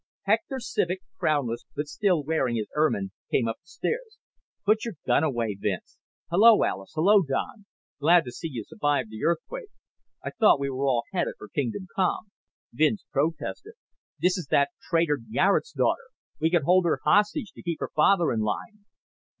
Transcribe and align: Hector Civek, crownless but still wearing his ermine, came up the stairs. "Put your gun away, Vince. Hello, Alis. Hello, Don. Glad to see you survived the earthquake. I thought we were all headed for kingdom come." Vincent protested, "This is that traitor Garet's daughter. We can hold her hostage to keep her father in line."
Hector 0.23 0.55
Civek, 0.57 1.01
crownless 1.21 1.67
but 1.75 1.85
still 1.85 2.23
wearing 2.23 2.55
his 2.55 2.65
ermine, 2.75 3.11
came 3.29 3.47
up 3.47 3.57
the 3.57 3.67
stairs. 3.67 4.17
"Put 4.65 4.83
your 4.83 4.95
gun 5.05 5.23
away, 5.23 5.53
Vince. 5.59 5.99
Hello, 6.31 6.63
Alis. 6.63 6.93
Hello, 6.95 7.21
Don. 7.21 7.67
Glad 7.99 8.23
to 8.25 8.31
see 8.31 8.47
you 8.49 8.63
survived 8.63 9.11
the 9.11 9.23
earthquake. 9.23 9.69
I 10.25 10.31
thought 10.31 10.59
we 10.59 10.71
were 10.71 10.87
all 10.87 11.03
headed 11.13 11.35
for 11.37 11.49
kingdom 11.49 11.85
come." 11.95 12.31
Vincent 12.73 13.11
protested, 13.11 13.73
"This 14.19 14.39
is 14.39 14.47
that 14.49 14.69
traitor 14.89 15.17
Garet's 15.31 15.71
daughter. 15.71 16.07
We 16.39 16.49
can 16.49 16.63
hold 16.63 16.85
her 16.85 16.99
hostage 17.03 17.51
to 17.51 17.61
keep 17.61 17.79
her 17.79 17.91
father 17.95 18.31
in 18.31 18.39
line." 18.39 18.85